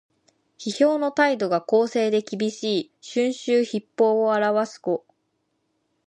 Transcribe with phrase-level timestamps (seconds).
[0.57, 5.05] 批評の態度が公正できびしい「春秋筆法」を表す語。